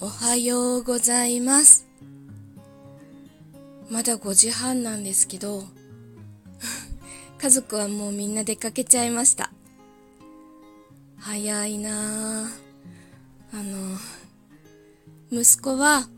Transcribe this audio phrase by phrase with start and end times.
[0.00, 1.84] おはようございます。
[3.90, 5.64] まだ5時半なんですけど、
[7.42, 9.52] 家族はもうみんな出かけちゃいました。
[11.16, 12.48] 早いな
[13.52, 13.98] あの、
[15.32, 16.08] 息子は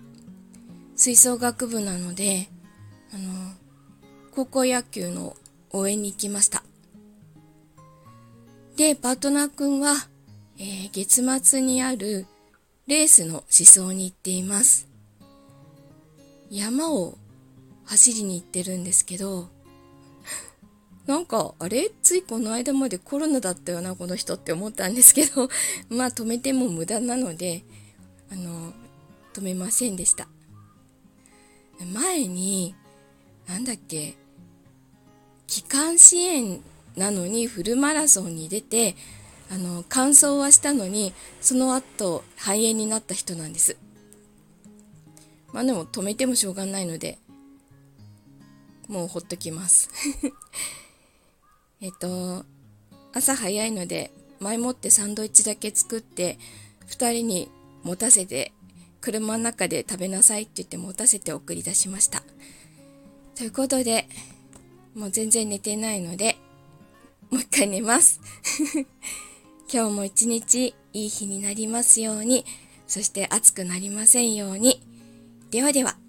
[0.94, 2.50] 吹奏楽部なので、
[3.14, 3.54] あの、
[4.32, 5.34] 高校野球の
[5.70, 6.62] 応援に行きました。
[8.76, 9.94] で、パートナーくんは、
[10.58, 12.26] えー、月末にある
[12.90, 14.88] レースの思想に行っています。
[16.50, 17.16] 山を
[17.84, 19.48] 走りに行ってるんですけど、
[21.06, 21.92] なんか、あれ？
[22.02, 25.48] ついこの間までコロナだったよな、この人って思ったんですけど、
[25.88, 27.62] まあ止めても無駄なので、
[28.28, 28.72] あの、
[29.34, 30.26] 止めませんでした。
[31.92, 32.74] 前に、
[33.46, 34.16] なんだっけ、
[35.46, 36.58] 気管支炎
[36.96, 38.96] なのにフルマラソンに出て、
[39.50, 43.76] あの、完走はしたのに、その後、肺炎になった人なんです。
[45.52, 47.18] まあでも止めてもしょうがないので、
[48.86, 49.88] もうほっときます。
[51.80, 52.44] えっと、
[53.12, 56.38] 朝早いので、前もってサンドイッチだけ作って、
[56.88, 57.50] 2人に
[57.82, 58.52] 持たせて、
[59.00, 62.22] 車の中で食べなさいって言って持たせて送り出しました。
[63.34, 64.08] ということで、
[64.94, 66.36] もう全然寝てないので、
[67.30, 68.20] もう一回寝ます。
[69.72, 72.44] 今日も一日いい日になりますように、
[72.88, 74.82] そして暑くなりませんように。
[75.52, 75.99] ではでは。